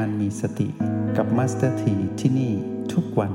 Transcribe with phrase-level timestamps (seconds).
[0.00, 0.68] การมีสติ
[1.16, 2.52] กับมาสเตอร์ทีที่นี่
[2.92, 3.32] ทุกวัน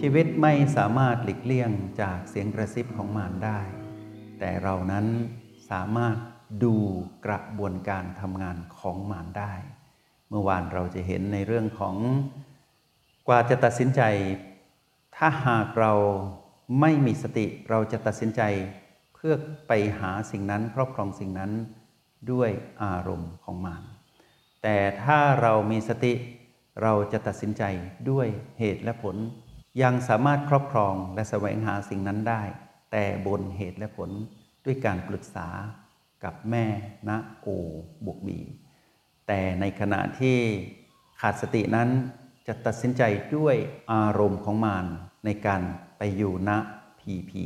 [0.00, 3.60] ชีวิตไม่สามารถหลีกเลี่ยงจากเสียงกระซิบของมารได้
[4.38, 5.06] แต่เรานั้น
[5.70, 6.16] สามารถ
[6.64, 6.74] ดู
[7.26, 9.52] กระบวนการทำงานของมารได้
[10.28, 11.96] เมื่อวานเราจะเห็นในเรื่องของ
[13.28, 14.02] กว่าจะตัดสินใจ
[15.16, 15.92] ถ้าหากเรา
[16.80, 18.42] ไม่มีสติเราจะตัดสินใจ
[19.14, 19.34] เพื่อ
[19.68, 21.52] ไปหาสิ่งนั้นครอบครองสิ่งนั้น
[22.30, 22.50] ด้วย
[22.82, 23.82] อารมณ์ของมาร
[24.62, 26.12] แต่ถ้าเรามีสติ
[26.82, 27.62] เราจะตัดสินใจ
[28.10, 28.26] ด้วย
[28.58, 29.16] เหตุและผล
[29.82, 32.42] ยังสามารถครอบครองและแสวงหาสิ่งนั้นได้
[32.92, 34.10] แต่บนเหตุและผล
[34.64, 35.48] ด้วยการปรึกษา
[36.24, 36.64] กับแม่
[37.08, 37.48] ณโอ
[38.04, 38.40] บวกบี
[39.26, 40.38] แต่ในขณะที่
[41.20, 41.88] ขาดสตินั้น
[42.46, 43.02] จะตัดสินใจ
[43.36, 43.56] ด้วย
[43.92, 44.86] อารมณ์ของมาร
[45.24, 45.62] ในการ
[45.98, 46.50] ไปอยู่ณ
[47.00, 47.44] พีพี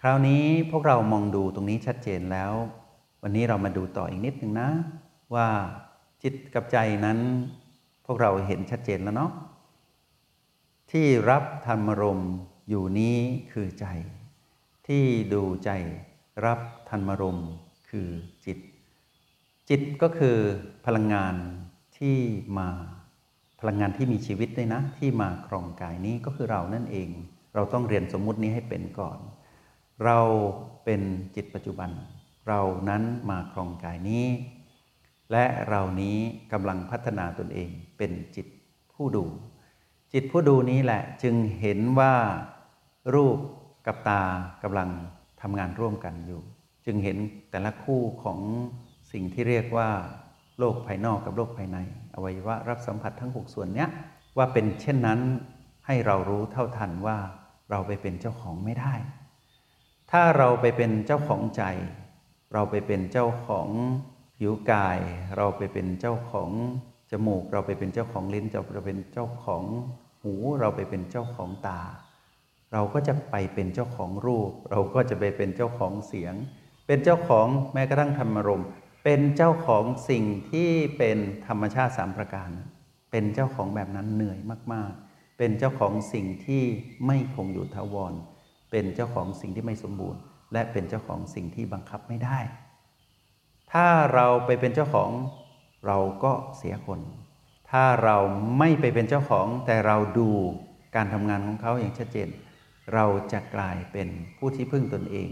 [0.00, 2.52] คราวนี้พวกเรามองดูตรงนี้ชัดเจนแล้ว
[3.22, 4.70] วันนี้เรามาดูต่ออีกนิดหนึ่งนะ
[5.34, 5.48] ว่า
[6.22, 7.18] จิตกับใจนั้น
[8.06, 9.32] พวกเราเห็นชัดเจนแล้วเนาะ
[10.90, 12.20] ที่รับธรรมรม
[12.68, 13.16] อยู่นี้
[13.52, 13.86] คือใจ
[14.86, 15.70] ที่ดูใจ
[16.44, 16.60] รับ
[16.90, 17.38] ธรรมรม
[17.90, 18.08] คือ
[18.44, 18.58] จิต
[19.68, 20.36] จิตก็คือ
[20.86, 21.34] พลังงาน
[21.98, 22.16] ที่
[22.58, 22.68] มา
[23.60, 27.08] พลังงานที่มีชีวิตด้วยนะ ที่มาครองกายนี้ก็คือเรานั่นเอง
[27.54, 29.18] เราต้องเรียนสมมุตินี้ให้เป็นก่อน
[30.04, 30.18] เรา
[30.84, 31.00] เป็น
[31.36, 31.90] จิตปัจจุบัน
[32.50, 34.26] เรานั้นมาครองกายนี้
[35.32, 36.18] และเรานี้
[36.52, 38.46] กำลังพัฒนาตนเองเป็นจิต
[38.92, 39.24] ผู้ดู
[40.12, 42.14] จิตผู้ดูนี้แหละจึงเห็นว่า
[43.14, 43.38] รูป
[43.86, 44.22] กับตา
[44.62, 44.90] กำลัง
[45.42, 46.40] ทำงานร่วมกันอยู่
[46.86, 47.16] จึงเห็น
[47.50, 48.38] แต่ละคู่ของ
[49.12, 49.88] สิ่งที่เรียกว่า
[50.58, 51.78] โลกภายนอกกับโลกภายใน
[52.14, 53.88] อวัยวะรับสัมผัสทั้ง 6 ส่วนเนี้ย
[54.36, 55.20] ว่าเป็นเช่นนั้น
[55.86, 57.18] ให้เรารู้เท่าทันว่า
[57.70, 58.94] เราไปเป็นเจ้าของไม่ได้
[60.10, 61.62] ถ้าเราไปเป็นเจ้าของใจ
[62.52, 63.68] เราไปเป็นเจ้าของ
[64.36, 64.98] ผิวกาย
[65.36, 66.50] เราไปเป็นเจ้าของ
[67.10, 69.64] จมูก เราไปเป็นเจ้าของลิ้นเราเป็นเจ้าของ
[70.22, 71.80] หูเราไปเป็นเจ้าของตา
[72.72, 76.34] เราก็จะไปเป็นเจ้าของรูป เราก็จะไปเป็นเจ้าของเสียง
[76.86, 78.64] เป็นเจ้าของแม้กระทั่งธรรมรม
[79.04, 82.50] เป็นเจ้าของสิ่งที่เป็นธรรมชาติสามประการ
[83.10, 84.38] เป็นเจ้าของแบบนั้นเหนื่อย
[84.72, 86.62] มาก ๆ เป็นเจ้าของสิ่งที่
[87.06, 88.14] ไม่คงอยู่ทาวร
[88.70, 90.20] เป็นเจ้าของสิ่งที่ไม่สมบูรณ์
[90.52, 92.38] และเป็นเจ้าของสิ่งที่บังคับไม่ได้
[93.72, 95.10] ถ้าเราไปเป็นเจ้าของ
[95.86, 97.00] เราก็เสียคน
[97.70, 98.16] ถ้าเรา
[98.58, 100.30] ไม่ไปเป็นเจ้าของ แต่เราดู
[100.96, 102.28] การทำงานของเขาอย่างชัดเจน
[102.94, 104.08] เราจะกลายเป็น
[104.38, 105.30] ผู้ที่พึ่งตนเอง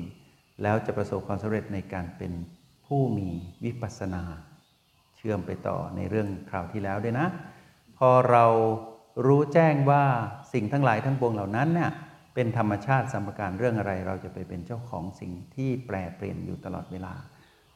[0.62, 2.33] แล้วจะประสบความสำเร็จในการเป็น
[2.87, 3.28] ผู้มี
[3.65, 4.23] วิปัสสนา
[5.17, 7.27] เชื่อมไปต่อในเรื่องคราวที่แล้วด้วยนะ
[7.99, 8.47] พอเรา
[9.27, 10.05] รู้แจ้งว่า
[10.53, 11.91] สิ่งทั้งหลายทั้งปวงเหล่านั้นเนี่ย
[12.41, 17.15] เป็นธรรมชาติสัมปการเรื่องอะไร เราจะไปเป็นเจ้าของสิ่งที่แปรเปลี่ยนอยู่ตลอดเวลา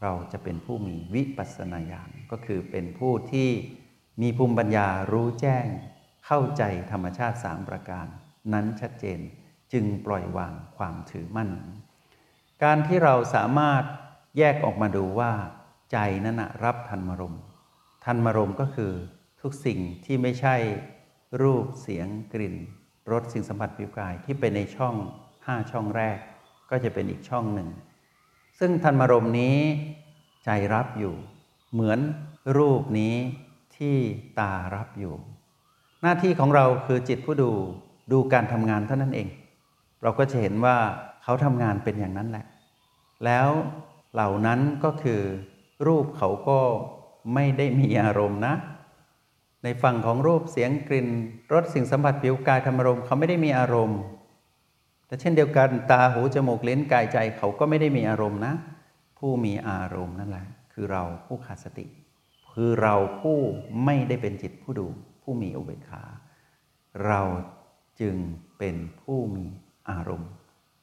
[0.03, 3.49] เราจะเป็นผู้มีวิปัสสนาญาณก็คือเป็นผู้ที่
[4.23, 5.67] มีภูมิปัญญารู้แจ้ง
[6.27, 6.63] เข้าใจ
[6.93, 8.07] ธรรมชาติสามประการ
[8.53, 9.21] นั้นชัดเจน
[9.73, 11.51] จึงปล่อยวางความถือมั่น
[12.63, 13.83] การที่เราสามารถ
[14.39, 15.33] แยกออกมาดูว่า
[15.93, 17.37] ใจนั้นรับทันมรม
[18.05, 18.93] ทันมรมก็คือ
[19.43, 20.57] ทุกสิ่งที่ไม่ใช่
[21.43, 22.57] รูปเสียงกลิ่น
[23.11, 24.95] รสสิ่งสัมผัสผิวกายที่เป็นในช่อง
[25.47, 26.19] ห้าช่องแรก
[26.71, 27.69] ก็จะเป็นอีกช่องหนึ่ง
[28.59, 29.57] ซึ่งทันมรมนี้
[30.45, 31.15] ใจรับอยู่
[31.73, 31.99] เหมือน
[32.57, 33.15] รูปนี้
[33.77, 33.97] ที่
[34.39, 35.15] ตารับอยู่
[36.03, 37.51] หน้าที่ของเราคือจิตผู้ดู
[38.13, 39.29] ดูการทำงานเท่านั้นเอง
[40.03, 40.77] เราก็จะเห็นว่า
[41.23, 42.47] เขาทำงานเป็นอย่างนั้นแหละ
[43.25, 43.49] แล้ว
[44.15, 45.21] เหล่านั้นก็คือ
[45.87, 46.61] รูปเขาก็
[47.35, 48.55] ไม่ได้มีอารมณ์นะ
[49.65, 51.09] ในฝั่งของรูปเสียงกลิ่น
[51.53, 54.01] รสสิ่งสัมผัสผิวกายธรรมารมณ์เขาไม่ได้มีอารมณ์
[55.07, 58.55] แต่เช่นเดียวกันตาหูจมูกลิ้นกายใจเขาก็ไม่ได้มีอารมณ์นะ
[59.19, 61.87] ผู้มีอารมณ์นั่นแหละคือเราผู้ขาดสติ
[62.53, 63.39] คือเราผู้
[63.85, 64.87] ไม่ได้เป็นจิตผู้ดู
[65.23, 66.03] ผู้มีอุเบกขา
[67.07, 67.21] เรา
[68.01, 68.17] จึง
[68.59, 69.47] เป็นผู้มี
[69.91, 70.31] อารมณ์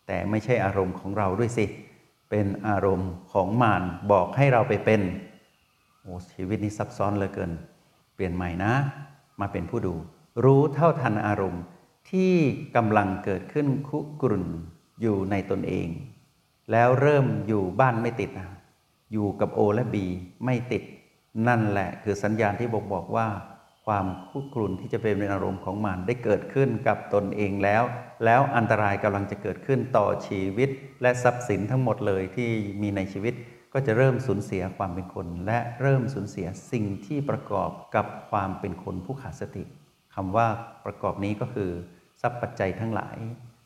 [0.08, 1.66] แต่ไม่ใช่อารมณ์ของเราด้วยสิ
[2.30, 5.02] เป็นอารมณ์ของมารบอกให้เราไปเป็น
[6.02, 7.52] โอ้ชีวิตนี้ซับซ้อนเหลือเกิน
[8.20, 8.74] ปลี่ยนใหม่นะ
[9.40, 9.96] มาเป็นผู้ดู
[10.44, 11.64] รู้เท่าทันอารมณ์
[12.12, 12.34] ที่
[12.76, 14.48] กำลังเกิดขึ้นคุกรุ่น
[15.02, 15.88] อยู่ในตนเอง
[16.72, 18.32] แล้วเริ่มอยู่บ้านไม่ติด
[19.12, 20.06] อยู่กับโอและบี
[20.46, 20.84] ไม่ติด
[21.48, 23.28] นั่นแหละคือสัญญาณที่บอกบอกว่า
[23.86, 27.84] ความคุกรุ่นที่จะเป็นอารมณ์ของมันได้เกิดขึ้นกับตนเองแล้ว
[28.26, 30.70] แล้วอันตรายกำลังจะเกิดขึ้นต่อชีวิต
[31.02, 32.50] และทรัพย์สินทั้งหมดเลยที่
[32.82, 33.34] มีในชีวิต
[33.74, 39.64] ก็จะเริ่มสูญเสียความเป็นคน และเริ่มสูญเสียสิ่งที่ประกอบกับความเป็นคนผู้ขาดสติ
[40.16, 40.48] คำว่า
[40.86, 41.72] ประกอบนี้ก็คือ
[42.22, 43.18] ทรัพย์ปัจจัยทั้งหลาย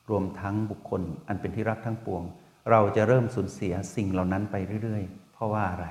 [0.09, 2.23] รวมทั้งบุคคลอันเป็นที่รักทั้งปวง
[2.71, 5.87] เราจะเริ่มสูญเสียสิ่งเหล่านั้นไปเรื่อยๆ เพราะว่าอะไร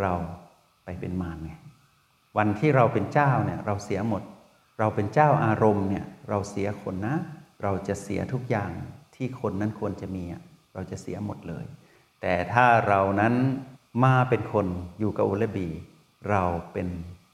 [0.00, 0.14] เรา
[0.84, 1.52] ไปเป็นมารไง
[2.38, 4.22] วันที่เราเป็นเจ้าเนี่ยเราเสียหมด
[4.78, 7.16] เราเป็นเจ้าอารมณ์เนี่ยเราเสียคนนะ
[7.62, 8.70] เราจะเสียทุกอย่าง
[9.14, 10.24] ที่คนนั้นควรจะมี
[10.74, 11.64] เราจะเสียหมดเลย
[12.20, 13.34] แต่ถ้าเรานั้น
[14.04, 14.66] มาเป็นคน
[14.98, 15.68] อยู่กับโอเลบี
[16.30, 16.88] เราเป็น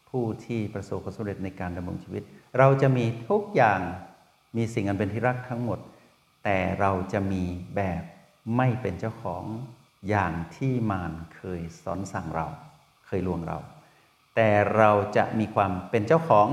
[0.09, 2.23] ผู้ที่ประสบความสำเร็จในการดำรงชีวิต
[2.59, 3.81] เราจะมีทุกอย่าง
[4.57, 5.79] มีสิ่งอันเป็นที่รักทั้งหมด
[6.45, 7.45] แต่เราจะมี
[7.77, 8.03] แบบ
[8.57, 9.45] ไม่เป็นเจ้าของ
[10.09, 12.47] อย่างที่มารเคยสอนสั่งเรา
[13.07, 13.59] เคยลวงเรา
[14.35, 16.49] แต่เราจะมีความเป็นเจ้าของ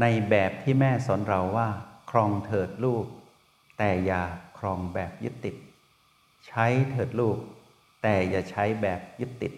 [0.00, 1.68] ในแบบที่แม่สอนเราว่า
[2.10, 3.04] ครองเถิดลูก
[3.78, 4.22] แต่อย่า
[4.58, 5.54] ครองแบบยึดติด
[6.46, 7.38] ใช้เถิดลูก
[8.02, 9.52] แต่อย่าใช้แบบยึดติด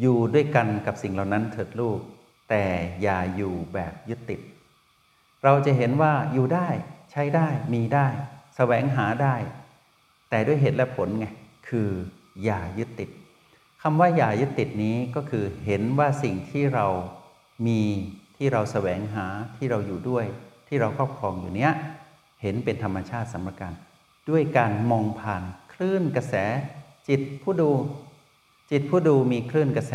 [0.00, 1.98] อยู่ด้วยกันกับสิ่งเหล่านั้นเถิดลูก
[2.50, 2.64] แต่
[3.02, 4.40] อย่าอยู่แบบยึดติด
[5.44, 6.68] เราจะเห็นว่าอยู่ได้
[7.12, 9.34] ใช้ได้มีได้สแสวงหาได้
[10.30, 11.26] แต่ด้วยเหตุและผลไง
[11.68, 11.88] คือ
[12.44, 13.10] อย่ายึดติด
[13.82, 16.86] คำว่าอย่ายึดติดนี้ก็คือเห็นว่าสิ่งที่เรา
[17.66, 17.80] มี
[18.36, 19.26] ที่เราแสวงหา
[19.56, 20.24] ที่เราอยู่ด้วย
[20.68, 21.72] ที่เราครอบครองอยู่เนี้ย
[22.42, 23.72] เห็นเป็นธรรมชาติสำคัญ
[24.30, 25.42] ด้วยการมองผ่าน
[25.76, 26.34] คลื่นกระแส
[27.08, 27.70] จิตผู้ดู
[28.70, 29.94] จิตผู้ดูมีคลื่นกระแส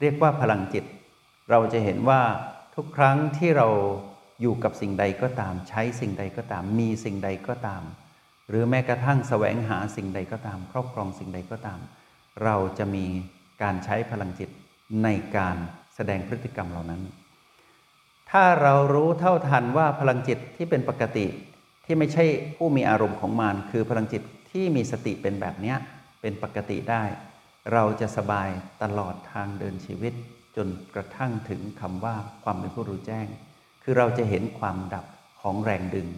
[0.00, 0.84] เรียกว่าพลังจิต
[1.50, 2.22] เราจะเห็นว่า
[2.74, 3.68] ทุกครั้งที่เรา
[4.40, 7.82] อยู่กับสิ่งใดก็ตาม ใช้สิ่งใดก็ตาม มีสิ่งใดก็ตาม
[8.48, 11.80] หรือแม้กระทั่งแสวงหาสิ่งใดก็ตาม ครอบครองสิ่งใดก็ตาม
[12.44, 13.06] เราจะมี
[13.62, 14.50] การใช้พลังจิต
[15.04, 15.56] ในการ
[15.94, 17.02] แสดงพฤติกรรมเหล่านั้น
[18.30, 21.26] ถ้าเรารู้เท่าทันว่าพลังจิตที่เป็นปกติ
[21.84, 22.24] ที่ไม่ใช่
[22.56, 24.22] ผู้มีอารมณ์ของมารคือพลังจิต
[24.52, 25.74] ที่มีสติเป็นแบบนี้
[26.20, 27.04] เป็นปกติได้
[27.72, 28.48] เราจะสบาย
[28.82, 30.12] ตลอดทางเดินชีวิต
[30.56, 33.26] จนกระทั่งถึงคำว่าความเป็นผู้รู้แจ้ง
[33.82, 35.06] คือเราจะเห็นความดับ
[35.40, 36.08] ของแรงดึง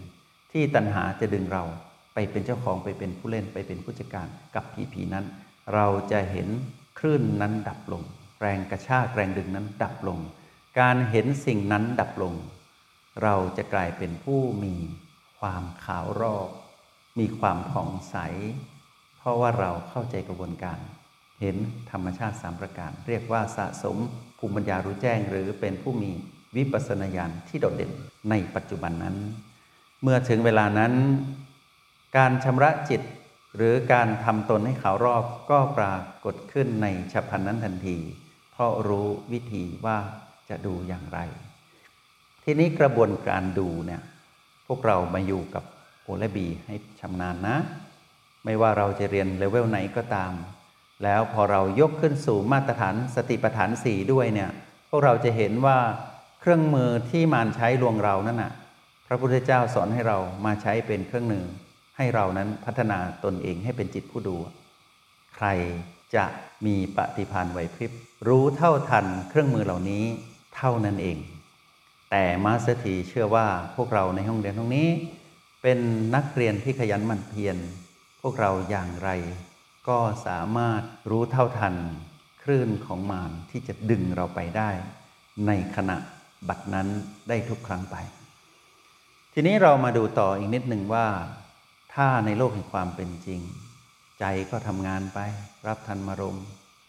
[0.52, 1.64] ที่ตัณหาจะดึงเรา
[2.14, 5.26] ไปเป็นเจ้าของไปเป็นผู้เล่นไปเป็นผู้จัดการกับผีผีนั้น
[5.74, 6.48] เราจะเห็น
[6.98, 8.02] คลื่นนั้นดับลง
[8.40, 10.18] แรงกระชากแรงดึงนั้นดับลง
[10.80, 12.34] การเห็นสิ่งนั้นดับลง
[13.22, 14.74] เราจะกลายเป็นผู้มี
[15.38, 16.48] ความขาวรอบ
[17.18, 18.16] มีความผ่องใส
[19.18, 20.78] เพราะว่าเราเข้าใจกระบวนการ
[21.40, 21.56] เห็น
[21.90, 23.96] ธรรมชาติสามประการ เรียกว่าสะสม
[24.38, 26.10] ภูมิปัญญารู้แจ้ง หรือเป็นผู้มี
[26.56, 27.92] วิปัสสนาญาณที่โดดเด่น
[28.30, 29.16] ในปัจจุบันนั้น
[30.02, 30.92] เมื่อถึงเวลานั้น
[32.16, 33.02] การชำระจิต
[33.56, 37.96] หรือการทำตนให้ขาวรอบก็ปรากฏขึ้นในฉับพลันนั้นทันที
[38.52, 39.98] เพราะรู้วิธีว่า
[40.48, 41.18] จะดูอย่างไร
[42.44, 44.02] ทีนี้กระบวนการดูเนี่ย
[44.66, 45.64] พวกเรามาอยู่กับ
[46.04, 47.56] โอและบีให้ชำนาญนะ
[48.44, 50.32] ไม่ว่าเราจะเรียนเลเวลไหนก็ตาม
[51.04, 54.50] แล้วพอเรายกขึ้นสู่มาตรฐานสติปัฏฐานสี่ด้วยเนี่ย
[54.90, 55.78] พวกเราจะเห็นว่า
[56.40, 58.52] เครื่องมือที่มารใช้ลวงเรานั่นน่ะ
[59.06, 61.44] พระพุทธเจ้าสอนให้เรามาใช้เป็นเครื่องหนึ่ง
[61.96, 64.36] ให้เรานั้นพัฒนาตนเองให้เป็นจิตผู้ดู
[65.36, 65.46] ใคร
[66.16, 66.24] จะ
[66.66, 67.92] มีปฏิภาณไหวพริบ
[68.28, 70.04] รู้เท่าทันเครื่องมือเหล่านี้
[70.56, 71.18] เท่านั้นเอง
[72.10, 73.46] แต่มาสเตอร์ทีเชื่อว่า
[73.76, 74.88] พวกเราในห้องเรียนตรงนี้
[75.66, 75.82] เป็น
[76.16, 77.56] นักเรียนที่ขยันหมั่นเพียร
[78.20, 79.10] พวกเราอย่างไร
[79.88, 81.74] ก็สามารถรู้เท่าทัน
[82.42, 84.70] คลื่นของมารที่จะดึงเราไปได้
[85.46, 85.96] ในขณะ
[86.48, 86.88] บัดนั้น
[87.28, 87.96] ได้ทุกครั้งไป
[89.32, 91.06] ทีนี้เรามาดูต่ออีกนิดหนึ่งว่า
[91.94, 93.40] ถ้าในโลกแห่งความเป็นจริง
[94.20, 95.18] ใจก็ทำงานไป
[95.66, 96.38] รับทันมารม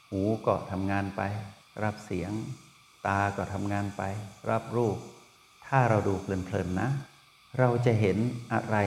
[0.09, 1.21] หูก็ทำงานไป
[1.83, 2.31] รับเสียง
[3.07, 4.01] ตาก็ทำงานไป
[4.49, 4.97] รับรูป
[5.67, 6.89] ถ้าเราดูเพลินๆนะ
[7.59, 8.17] เราจะเห็น
[8.53, 8.77] อะไร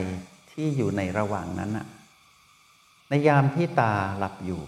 [0.53, 1.87] ที่อยู่ในระหว่างนั้นอะ
[3.09, 4.61] ในยามที่ตาหลับอยู่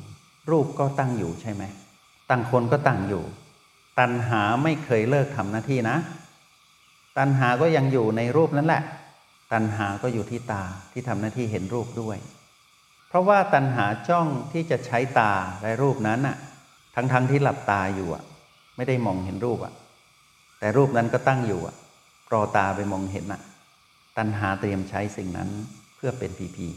[0.51, 1.63] รูปก็ตั้งอยู่ใช่ไหม
[2.31, 3.25] ตั้งคนก็ตั้งอยู่
[3.99, 5.97] ตัณหาไม่เคยเลิกทำหน้าที่นะ
[7.19, 8.83] ตัณหาก็ยังอยู่ในรูปนั้นแหละ
[9.53, 12.19] ตัณหาก็อยู่ที่ตาที่ทำหน้าที่เห็นรูปด้วย
[13.09, 16.37] เพราะว่าตัณหาจ้องที่จะใช้ตาและรูปนั้นอะ
[16.95, 18.23] ทั้งๆทที่หลับตาอยู่อะ
[18.77, 19.73] ไม่ได้มองเห็นรูปอะ
[20.59, 21.75] แต่รูปนั้นก็ตั้งอยู่อะ
[22.33, 23.41] รอตาไปมองเห็นอะ
[24.19, 25.51] ตัณหาเตรียมใช้สิ่งนั้น
[25.97, 26.69] เพื่อเป็นพีพี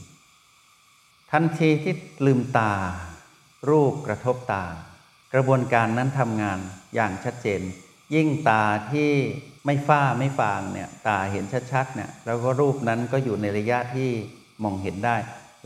[1.31, 1.93] ทันทีที่
[2.25, 2.73] ลืมตา
[3.69, 4.65] รูปกระทบตา
[5.33, 6.59] กระบวนการนั้นทำงาน
[6.95, 7.61] อย่างชัดเจน
[8.15, 9.11] ยิ่งตาที่
[9.65, 14.09] ไม่ฝ้าไม่ฟางเนี่ยตาเห็นชัดๆเนี่ยแล้วก็รูปนั้นก็อยู่ในระยะที่
[14.63, 15.17] มองเห็นได้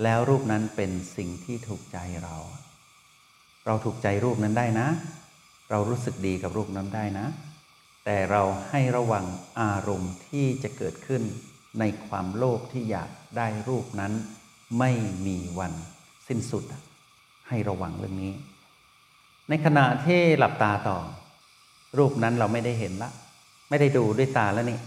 [0.03, 2.35] แล้วรูปนั้นเป็นสิ่งที่ถูกใจเรา
[3.65, 4.87] เราถูกใจรูปนั้นได้นะ
[5.69, 7.27] เรารู้สึกดีกับรูปนั้นได้นะ
[8.05, 9.25] แต่เราให้ระวัง
[9.61, 11.23] อารมณ์ที่จะเกิดขึ้น
[11.79, 14.13] ในความโลภที่อยากได้รูปนั้น
[14.79, 14.91] ไม่
[15.27, 15.73] มีวัน
[16.27, 16.63] สิ้นสุด
[17.47, 18.33] ให้ระวังเรื่องนี้
[19.49, 20.97] ในขณะที่หลับตาต่อ
[21.97, 23.11] รูปนั้นเราไม่ได้เห็นละ
[23.69, 24.79] ไม่ได้ดูด้วยตาแล้วนี่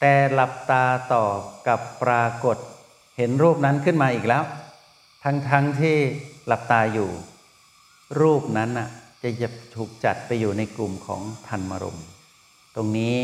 [0.00, 1.24] แต่หลับตาต่อ
[1.68, 2.56] กับปรากฏ
[3.16, 4.44] เห็นรูปนั้นขึ้นมาอีกแล้ว
[5.24, 5.96] ทั้งๆทที่
[6.46, 7.10] หลับตาอยู่
[8.20, 8.88] รูปนั้นน่ะ
[9.22, 11.98] จะจะจะถูกจัดไปอยู่ในกลุ่มของทันมรม
[12.74, 13.14] ตรงนี้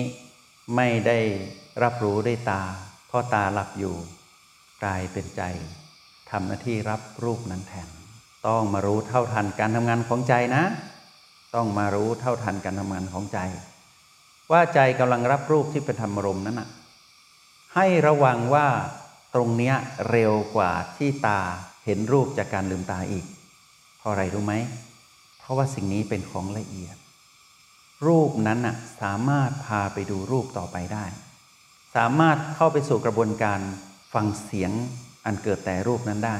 [0.77, 1.19] ไม่ได้
[1.83, 2.63] รับรู้ด้วยตา
[3.09, 3.97] เพราะตาหลับอยู่
[4.85, 5.43] กลายเป็นใจ
[6.31, 7.89] ทำหน้าที่รับรูปนั้นแทน
[8.47, 10.65] ต้องมารู้เท่าทันการทำงานของใจนะ
[11.55, 13.39] ต้องมารู้เท่าทันการทำงานของใจ
[14.53, 16.69] ว่าใจกำลังรับรูปที่เป็นธรรมรมนั้นนะ
[17.75, 18.67] ให้ระวังว่า
[19.35, 19.75] ตรงเนี้ย
[20.11, 21.41] เร็วกว่าที่ตา
[21.85, 23.25] เห็นรูปจากการลืมตาอีก
[23.99, 24.55] เพราะอะไรรู้ไหม
[25.39, 26.97] เพราะว่าสิ่งนี้เป็นของละเอียด
[28.07, 31.05] รูปนั้นน่ะสามารถพาไปดูรูปต่อไปได้
[31.97, 33.61] สามารถเข้าไปสู่กระบวนการ
[34.15, 34.73] ฟังเสียง
[35.25, 36.37] อันเกิดแต่รูปนั้นได้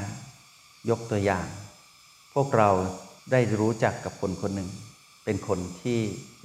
[0.89, 1.47] ยกตัวอย่าง
[2.33, 2.69] พวกเรา
[3.31, 4.69] ได้รู้จักกับคนคนหนึ่ง
[5.25, 5.99] เป็นคนที่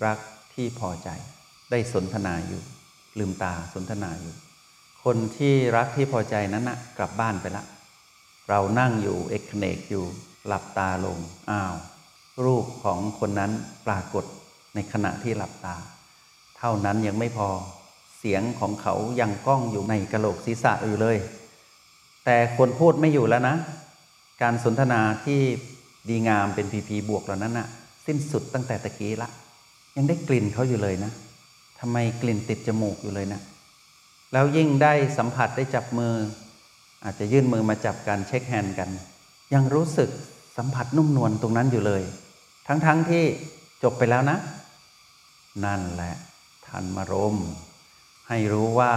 [0.07, 0.19] รัก
[0.55, 1.09] ที่พอใจ
[1.71, 2.62] ได้สนทนาอยู่
[3.19, 4.35] ลืมตาสนทนาอยู่
[5.05, 7.65] คนที่รักที่พอใจนั้นนะกลับบ้านไปละ
[8.49, 10.05] เรานั่งอยู่เอกเนกอยู่
[10.47, 11.19] หลับตาลง
[11.50, 11.75] อ้าว
[12.45, 13.53] รูปของคนนั้น
[13.87, 14.25] ปรากฏ
[14.75, 15.77] ในขณะที่หลับตา
[16.59, 17.49] เท่านั้นยังไม่พอ
[18.19, 21.17] เสียงของเขายังก้องอยู่ในกระโหลกศีรษะอยู่เลย
[22.25, 23.57] แต่คนพูดไม่อยู่แล้วนะ
[24.43, 25.41] การสนทนาที่
[26.09, 27.67] ดีงามเป็นพีพีบวกเหล่านั้นนะ
[28.07, 29.29] สิ้นสุดตั้งแต่ตะกี้ละ
[29.97, 31.13] ยังได้กลิ่นเขาอยู่เลยนะ
[31.81, 33.41] ทำไมกลิ่นติดจมูกอยู่เลยนะ
[34.33, 36.15] แล้วยิ่งได้สัมผัสได้จับมือ
[37.05, 38.91] อาจจะยื่นมือมาจับกันเช็คแฮนด์กัน
[39.55, 40.11] ยังรู้สึก
[40.57, 42.03] สัมผัสนุ่มนวลตรงนั้นอยู่เลย
[42.67, 43.25] ทั้งๆทที่
[43.83, 44.39] จบไปแล้วนะ
[45.65, 46.15] นั่นแหละ
[46.67, 47.37] ทันมารม
[48.28, 48.92] ให้รู้ว่า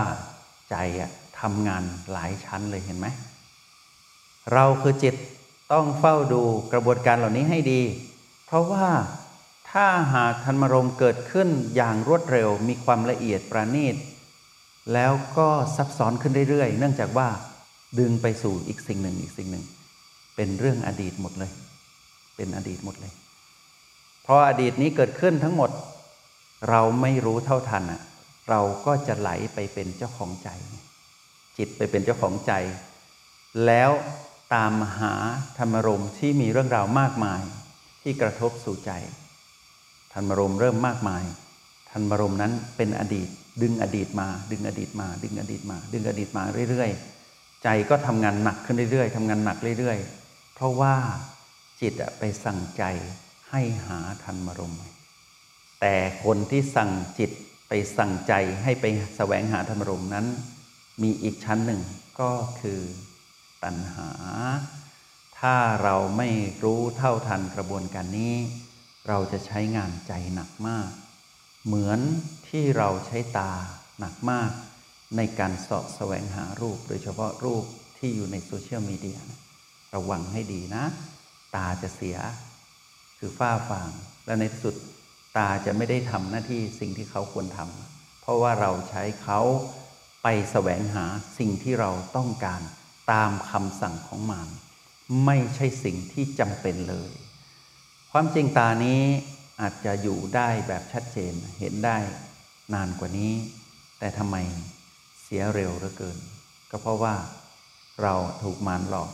[0.69, 3.07] ใจอะทำงานหลายชั้นเลยเห็นไหม
[4.53, 5.15] เราคือจิต
[5.73, 6.41] ต้องเฝ้าดู
[6.73, 7.81] กระบวนการเหล่านี้ให้ดี
[8.45, 8.87] เพราะว่า
[9.71, 13.95] ถ้าหากทันมรมเกิดขึ้นอย่างรวดเร็วมีความละเอียดประณีต
[14.93, 17.27] แล้วก็ซับซ้อนขึ้นเรื่อยๆ เนื่องจากว่า
[17.99, 19.65] ดึงไปสู่อีกสิ่งหนึ่งอีกสิ่งหนึ่ง
[20.35, 21.51] เป็นเรื่องอดีตหมดเลย
[22.35, 23.13] เป็นอดีตหมดเลย
[24.23, 25.71] เพราะอดีตนี้เกิดขึ้นทั้งหมด
[26.69, 28.01] เราไม่รู้เท่าทันอะ
[28.51, 30.49] เราก็จะไหลไปเป็นเจ้าของใจ
[31.57, 32.53] จิตไปเป็นเจ้าของใจ
[33.65, 33.91] แล้ว
[34.53, 35.13] ตามหา
[35.57, 37.41] ธรรมรมที่มีเรื่องราวมากมาย
[38.01, 38.91] ที่กระทบสู่ใจ
[40.13, 41.23] ธรรมรมเริ่มมากมาย
[41.91, 43.27] ธรรมรมนั้นเป็นอดีต
[43.61, 50.95] ดึงอดีตมา ดึงอดีตมา ดึงอดีตมา ดึงอดีตมาเรื่อยๆ ใจก็ทำงานหนักขึ้นเรื่อยๆทำงานหนักเรื่อยๆ เพราะว่า
[51.81, 52.83] จิตไปสั่งใจ
[53.49, 54.73] ให้หาธรรมรม
[55.81, 57.31] แต่คนที่สั่งจิต
[57.73, 58.85] ไปสั่งใจให้ไป
[59.15, 60.27] แสวงหาธรรมรมนั้น
[61.03, 61.81] มีอีกชั้นหนึ่ง
[62.19, 62.81] ก็คือ
[63.63, 64.09] ตัณหา
[65.39, 66.29] ถ้าเราไม่
[66.63, 68.35] รู้เท่าทันกระบวนการนี้
[69.07, 70.89] เราจะใช้งานใจหนักมาก
[71.65, 71.99] เหมือน
[72.49, 73.51] ที่เราใช้ตา
[73.99, 74.51] หนักมาก
[75.17, 77.65] ในการสอบแสวงหารูป โดยเฉพาะรูป
[77.97, 79.19] ที่อยู่ในโซเชียลมีเดีย
[79.95, 80.83] ระวังให้ดีนะ
[81.55, 82.17] ตาจะเสีย
[83.19, 83.89] คือฝ้าฟาง
[84.25, 84.75] และในที่สุด
[85.37, 89.39] ตาจะไม่ได้ทำหน้าที่สิ่งที่เขาควรทำเพราะว่าเราใช้เขา
[90.23, 91.05] ไปแสวงหา
[91.37, 92.61] สิ่งที่เราต้องการ
[93.11, 94.49] ตามคำสั่งของมาร
[95.25, 97.11] ไม่ใช่สิ่งที่จำเป็นเลย
[98.11, 99.01] ความจริงตานี้
[99.61, 101.97] อาจจะอยู่ได้แบบชัดเจนเห็นได้
[102.73, 103.33] นานกว่านี้
[103.99, 104.37] แต่ทำไม
[105.21, 106.17] เสียเร็วเหลือเกิน
[106.71, 107.15] ก็เพราะว่า
[108.01, 109.09] เราถูกมารหลอก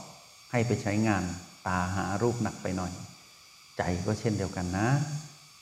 [0.52, 1.24] ให้ไปใช้งาน
[1.68, 2.94] ตาหารูปหนักไปหน่อย
[3.78, 4.88] ใจก็เช่นเดียวกันนะ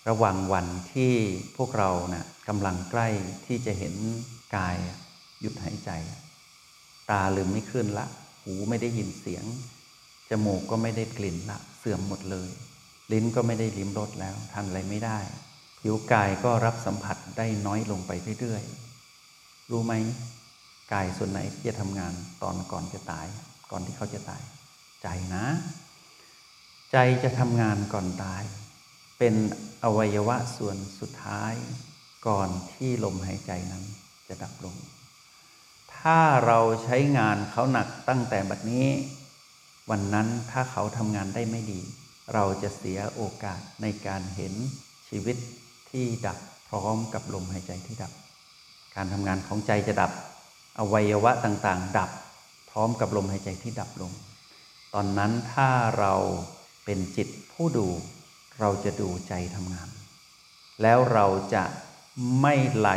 [0.10, 1.14] ระหว่างวันที่
[1.58, 3.08] พวกเรานะ่ะกำลังใกล้
[3.46, 3.96] ที่จะเห็น
[4.56, 4.78] กาย
[5.42, 5.92] หยุดหายใจ
[7.10, 8.06] ตาลืมไม่ขึ้นละ
[8.44, 9.46] หูไม่ได้ยินเสียง
[10.30, 12.50] จมูกก็ไม่ได้กลิ่นละ เสื่อมหมดเลย
[13.12, 15.20] ลิ้นก็ไม่ได้ลิ้มรสแล้วทานอะไรไม่ได้
[15.80, 19.94] ผิวกายก็รับสัมผัสได้น้อยลงไปเรื่อยๆ รู้ไหม
[20.94, 23.28] กายส่วนไหนที่จะทำงานตอนก่อนจะตาย
[23.72, 24.44] ก่อนที่เขาจะตาย
[25.02, 25.46] ใจนะ
[26.92, 28.44] ใจจะทำงานก่อนตาย
[29.18, 29.34] เป็น
[29.84, 31.54] อวัยวะส่วนสุดท้าย
[32.28, 33.84] ก่อนที่ลมหายใจนั้น
[34.28, 34.76] จะดับลง
[35.98, 38.88] ถ้าเราใช้งานเขาหนักตั้งแต่บัดนี้
[39.90, 41.82] วันนั้นถ้าเขาทำงานได้ไม่ดี
[42.34, 44.54] เราจะเสียโอกาสในการเห็น
[45.08, 45.38] ชีวิต
[45.90, 46.38] ที่ดับ
[46.70, 48.12] พร้อมกับลมหายใจที่ดับ
[48.96, 50.12] การทำงานของใจจะดับ
[50.80, 52.10] อวัยวะต่างๆ ดับ
[52.70, 54.12] พร้อมกับลมหายใจที่ดับลง
[54.94, 56.14] ตอนนั้นถ้าเรา
[56.86, 57.88] เป็นจิตผู้ดู
[58.60, 59.90] เราจะดูใจทำงาน
[60.82, 61.64] แล้วเราจะ
[62.42, 62.90] ไม่ไหล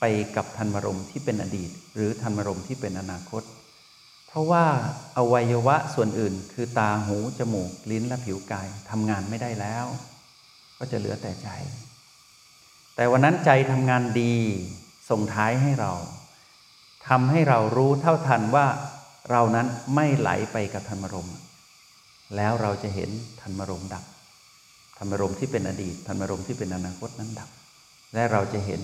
[0.00, 0.04] ไป
[0.36, 3.42] กับธรรมรมที่เป็นอดีต หรือธรรมรมที่เป็นอนาคต
[4.26, 4.64] เพราะว่า
[5.16, 9.86] อวัยวะส่วนอื่น คือตาหูจมูกลิ้นและผิวกายทำงานไม่ได้แล้ว
[10.78, 11.48] ก็จะเหลือแต่ใจ
[12.96, 14.34] แต่วันนั้นใจทำงานดี
[15.10, 15.92] ส่งท้ายให้เรา
[17.08, 18.66] ทำให้เรารู้เท่าทันว่า
[19.30, 21.30] เรานั้นไม่ไหลไปกับธรรมรม
[22.36, 23.10] แล้วเราจะเห็น
[23.42, 24.04] ธรรมรมดับ
[25.02, 27.50] ธรรมารมณ์ที่เป็นอดีตธรรมารมณ์ที่เป็นอนาคตนั้นดับ
[28.14, 28.80] และเราจะเห็น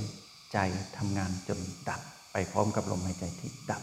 [0.52, 0.58] ใจ
[0.96, 2.00] ทำงานจนดับ
[2.32, 3.82] ไปพร้อมกับลมหายใจที่ดับ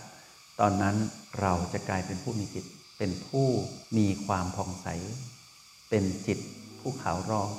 [0.60, 0.96] ตอนนั้น
[1.42, 2.66] เราจะกลายเป็นผู้มีจิต
[2.98, 3.48] เป็นผู้
[3.98, 4.88] มีความผ่องใส
[5.90, 6.40] เป็นจิต
[6.80, 7.52] ผู้ขาวรอบ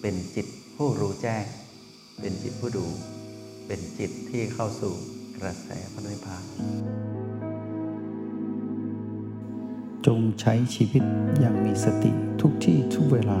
[0.00, 0.46] เป็นจิต
[0.76, 1.44] ผู้รู้แจ้ง
[2.20, 2.86] เป็นจิตผู้ดู
[3.66, 4.94] เป็นจิตที่เข้าสู่
[5.38, 6.44] กระแสพระนิพพาน
[10.06, 11.02] จงใช้ชีวิต
[11.40, 12.10] อย่างมีสติ
[12.40, 13.40] ทุกที่ทุกเวลา